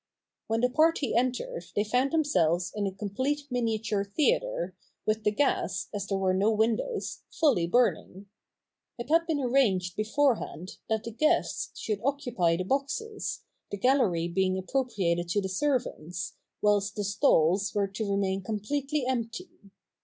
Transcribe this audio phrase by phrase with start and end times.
[0.47, 5.89] When the party entered they found themselves in a complete miniature theatre, with the gas,
[5.93, 8.25] as there were no windows, fully burning.
[8.97, 14.27] It had been arranged before hand that the guests should occupy the boxes, the gallery
[14.27, 16.33] being appropriated to the servants,
[16.63, 19.51] whilst the stalls were to remain completely empty.